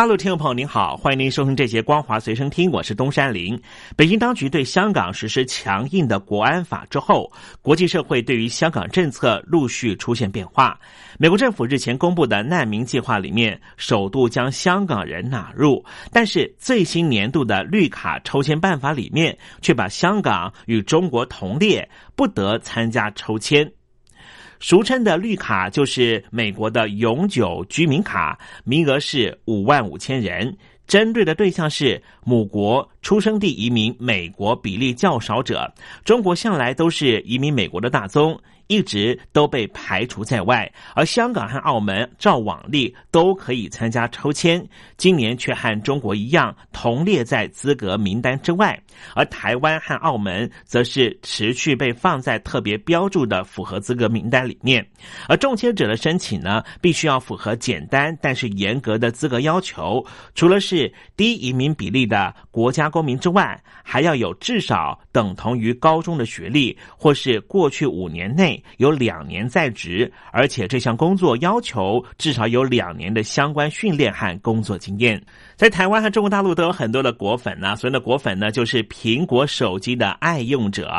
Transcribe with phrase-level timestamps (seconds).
[0.00, 3.60] 大陆听众朋友您好，欢迎您收听这节光华随身听，我是东山林。
[3.94, 10.80] 北京当局对香港实施强硬的国安法之后，国际社会对于香港政策陆续出现变化。
[11.18, 21.86] 美国政府日前公布的难民计划里面，首度将香港人纳入，但是最新年度的绿卡抽签办法里面，却把香港与中国同列，
[22.16, 23.70] 不得参加抽签。
[24.60, 30.54] 俗称的绿卡就是美国的永久居民卡，名额是五万五千人，
[30.86, 35.72] 针对的对象是母国出生地移民美国比例较少者。
[36.04, 38.38] 中国向来都是移民美国的大宗。
[38.70, 44.64] 一直都被排除在外，而香港和澳门照往例都可以参加抽签，
[44.96, 48.80] 今年却和中国一样同列在资格名单之外。
[49.12, 54.86] 而台湾和澳门则是持续被放在特别标注的符合资格名单里面。
[55.26, 60.04] 而中签者的申请呢，必须要符合简单但是严格的资格要求，
[60.36, 68.59] 除了是低移民比例的国家公民之外，还要有至少等同于高中的学历，或是过去五年内。
[68.78, 75.20] 有两年在职，而且这项工作要求至少有两年的相关训练和工作经验。
[75.56, 80.90] 在台湾和中国大陆都有很多的果粉呢，所谓的果粉呢，就是苹果手机的爱用者。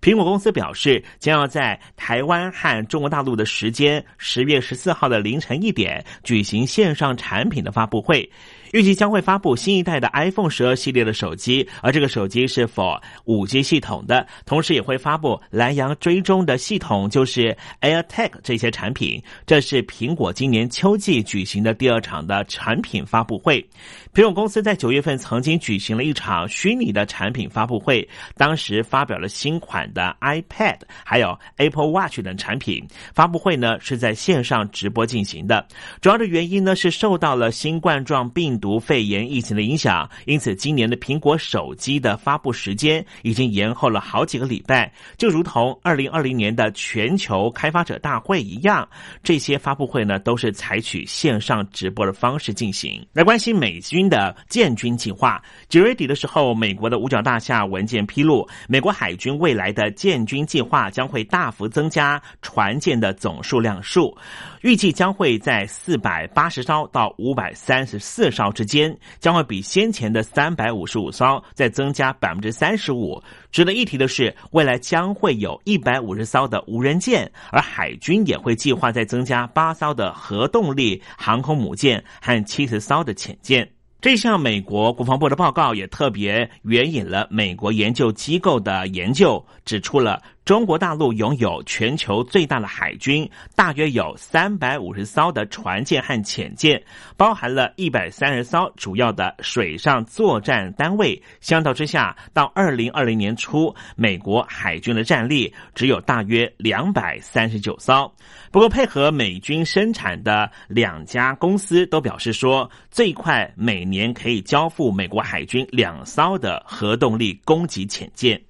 [0.00, 8.28] 苹果公司表示，将要在台湾和中国大陆的时间十月十四号的凌晨一点举行线上产品的发布会。
[8.72, 19.22] 预计将会发布新一代的 iPhone 十二系列的手机，而这个手机是否五 G 系统的，同时也会发布蓝牙追踪的系统，就是 AirTag 这些产品。
[19.46, 23.66] 这是苹果今年秋季举行的第二场的产品发布会。
[24.12, 28.06] 苹果公司在九月份曾经举行了一场虚拟的产品发布会，
[28.36, 32.86] 当时发表了新款的 iPad，还有 Apple Watch 等产品。
[33.14, 35.66] 发布会呢是在线上直播进行的，
[36.00, 38.57] 主要的原因呢是受到了新冠状病。
[38.58, 48.88] 毒肺炎疫情的影响，因此今年的苹果手机的发布时间已经延后了好几个礼拜，就如同二零二零年的全球开发者大会一样，
[49.22, 53.04] 这些发布会呢都是采取线上直播的方式进行。
[53.12, 64.16] 来关心美军的建军计划，九月底的时候，美国的五角大厦文件披露，美国海军未来的建军计划将会大幅增加船舰的总数量数。
[64.62, 73.22] 预计将会在四百八十艘到五百三十四艘之间，将会比先前的三百五十五艘再增加百分之三十五。
[73.50, 83.68] 值得一提的是，未来将会有一百五十艘的无人舰，而海军也会计划再增加八艘的核动力航空母舰和七十艘的潜舰。
[84.00, 90.22] 这项美国国防部的报告也特别援引了美国研究机构的研究，指出了。
[90.48, 96.82] 中国大陆拥有全球最大的海军，大约有三百五十艘的船舰和潜舰，
[97.18, 101.22] 包含了一百三十艘主要的水上作战单位。
[101.42, 108.10] 相较之下，到二零二零年初，美国海军的战力只有大约两百三十九艘。
[108.50, 118.47] 不过，配合美军生产的两家公司都表示说，最快每年可以交付美国海军两艘的核动力攻击潜舰。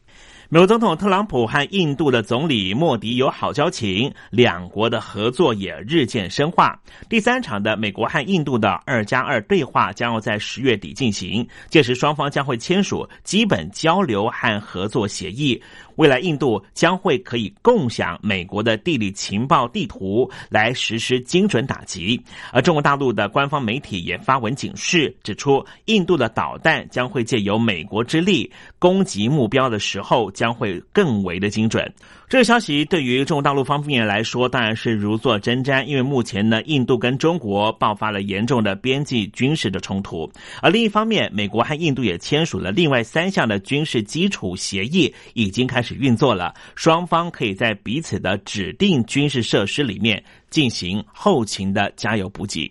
[0.51, 6.81] 美国总统特朗普和印度的总理莫迪友好交情，两国的合作也日渐深化。
[7.07, 15.63] 第三场的美国和印度的二加二对话将要在十月底进行，届时双方将会签署基本交流和合作协议。
[15.99, 22.23] 未来，印度将会可以共享美国的地理情报地图，来实施精准打击。
[22.53, 28.49] 而中国大陆的官方媒体也发文警示，指出印度的导弹将会借由美国之力
[28.79, 31.93] 攻击目标的时候，将会更为的精准。
[32.29, 40.31] 这个消息对于中国大陆方面来说，当然是如坐针毡，因为目前呢，印度跟中国爆发了严重的边际军事的冲突。
[40.61, 46.53] 而另一方面，美国和印度也签署了另外三项的军事基础协议，已经开始运作了。
[46.75, 52.71] 双方可以在彼此的指定军事设施里面进行后勤的加油补给。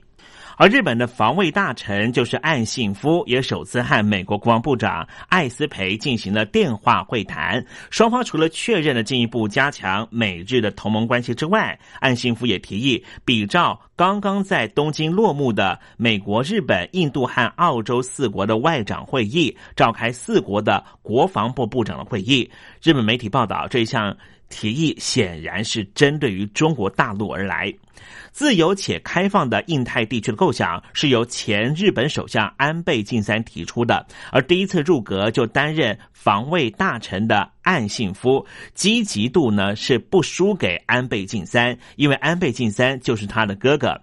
[0.60, 7.64] 而日本的防卫大臣就是岸信夫，也首次和美国国防部长艾斯培进行了电话会谈。
[7.92, 22.50] 双方除了确认了进一步加强美日的同盟关系之外，岸信夫也提议比照刚刚在东京落幕的美国、日本、印度和澳洲四国的外长会议，召开四国的国防部部长的会议。
[22.82, 24.18] 日本媒体报道，这项
[24.50, 27.74] 提议显然是针对于中国大陆而来。
[28.32, 43.94] 自由且开放的印太地区的构想是由前日本首相安倍晋三提出的，而第一次入阁就担任防卫大臣的岸信夫，积极度呢是不输给安倍晋三，因为安倍晋三就是他的哥哥。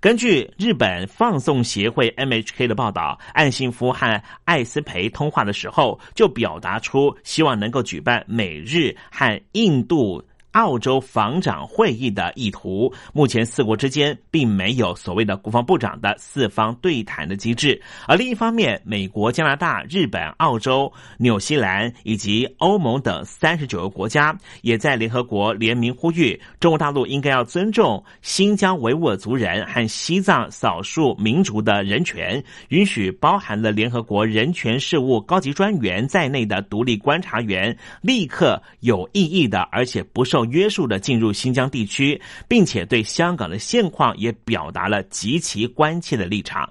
[0.00, 10.24] 根据日本放送协会 MHK 的报道，岸信夫和艾斯培通话的时候就表达出希望能够举办美日和印度。
[10.52, 17.80] 澳洲防长会议的意图，目前四国之间并没有所谓的国防部长的四方对谈的机制。
[18.08, 40.39] 而另一方面，美国、加拿大、日本、澳洲、纽西兰以及欧盟等三十九个国家，也在联合国联名呼吁，中国大陆应该要尊重新疆维吾尔族人和西藏少数民族的人权，允许包含了联合国人权事务高级专员在内的独立观察员立刻有意义的，而且不受。
[40.44, 46.68] 约束的进入新疆地区，并且对香港的现况也表达了极其关切的立场。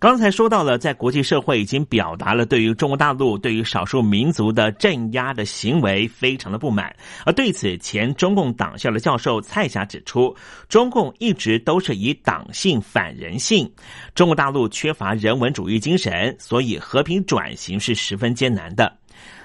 [0.00, 6.94] 刚才说到了，在国际社会已经表达了对于中国大陆对于少数民族的镇压的行为非常的不满。
[7.24, 10.36] 而对此，前中共党校的教授蔡霞指出，
[10.68, 13.72] 中共一直都是以党性反人性，
[14.14, 18.98] 中国大陆缺乏人文主义精神，所以和平转型是十分艰难的。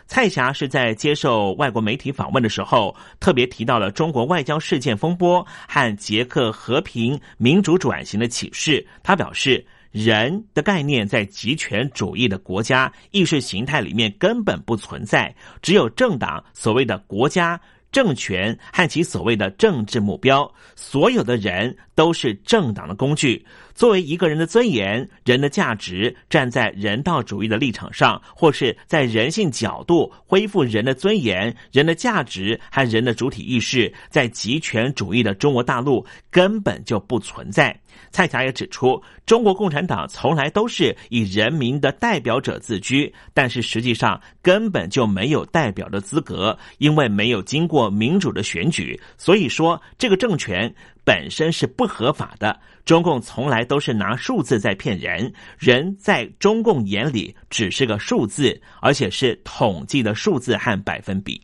[0.10, 8.84] 蔡霞是在接受外国媒体访问的时候，特别提到了中国外交事件风波和捷克和平民主转型的启示。
[9.04, 17.62] 他表示，人的概念在极权主义的国家意识形态里面根本不存在，只有政党所谓的国家。
[17.92, 23.46] 政权和其所谓的政治目标，所有的人都是政党的工具。
[23.74, 37.74] 作为一个人的尊严、人的价值，站在人道主义的立场上，或是在人性角度恢复人的尊严、人的价值和人的主体意识，在极权主义的中国大陆根本就不存在。
[38.12, 50.74] 蔡霞也指出，中国共产党从来都是以人民的代表者自居，但是实际上根本就没有代表的资格，因为没有经过民主的选举，所以说这个政权
[51.04, 52.60] 本身是不合法的。
[52.86, 61.40] 中共从来都是拿数字在骗人，人在中共眼里只是个数字，而且是统计的数字和百分比。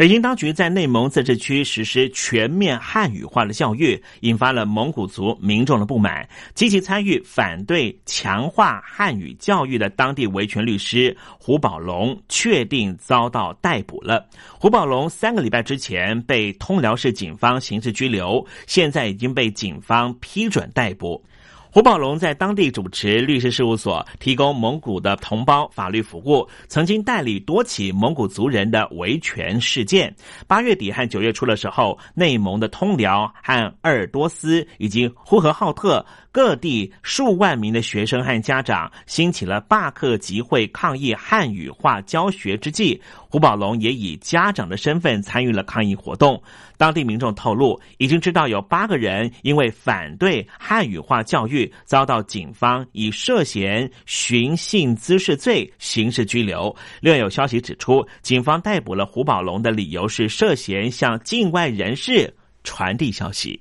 [0.00, 6.26] 北京当局在内蒙自治区实施全面汉语化的教育，引发了蒙古族民众的不满。
[6.54, 14.26] 积极参与反对强化汉语教育的当地维权律师胡宝龙确定遭到逮捕了。
[14.58, 21.22] 胡宝龙三个礼拜之前被通辽市警方刑事拘留，现在已经被警方批准逮捕。
[21.72, 30.12] 胡宝龙在当地主持律师事务所，提供蒙古的同胞法律服务，曾经代理多起蒙古族人的维权事件。
[30.48, 36.04] 八月底和九月初的时候，内蒙的通辽和鄂尔多斯以及呼和浩特。
[36.32, 46.40] 各地数万名的学生和家长兴起了罢课集会抗议汉语化教学之际，胡宝龙也以家长的身份参与了抗议活动。
[46.80, 56.74] 当地民众透露，已经知道有八个人因为反对汉语化教育，遭到警方以涉嫌寻衅滋事罪刑事拘留。
[57.02, 63.60] 另有消息指出，警方逮捕了胡宝龙的理由是涉嫌向境外人士传递消息。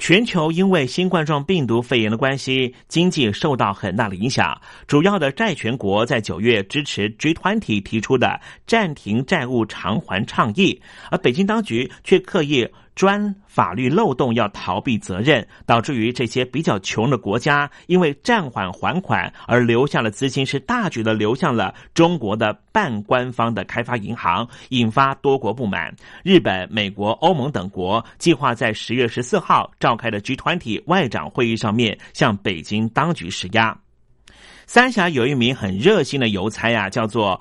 [0.00, 4.58] 全球因为新冠状病毒肺炎的关系，经济受到很大的影响。
[4.86, 10.80] 主要的债权国在九月支持 G 团体提出的暂停债务偿还倡议，
[11.10, 12.66] 而北京当局却刻意。
[13.00, 25.96] 专法律漏洞要逃避责任，导致于这些比较穷的国家，因为暂缓还款而留下了资金，是大举的流向了中国的半官方的开发银行，引发多国不满。
[26.22, 33.74] 日本、美国、欧盟等国计划在十月十四号召开的 G 团体外长会议上面向北京当局施压。
[34.66, 37.40] 三峡有一名很热心的邮差呀，叫做。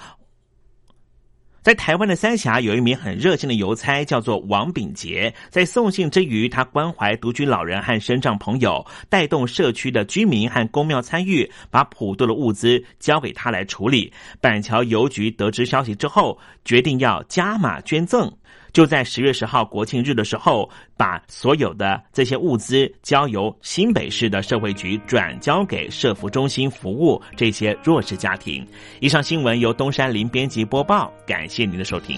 [1.62, 5.34] 在台湾的三峡有一名很热心的邮差，叫做王炳杰。
[5.50, 14.12] 在送信之余，他关怀独居老人和身障朋友，带动社区的居民和公庙参与，把普渡的物资交给他来处理。
[14.40, 18.32] 板桥邮局得知消息之后，决定要加码捐赠。
[18.74, 28.66] 就在十月十号国庆日的时候，把所有的这些物资交由新北市的社会局转交给社服中心服务这些弱势家庭。
[29.00, 32.18] 以上新闻由东山林编辑播报，感谢您的收听。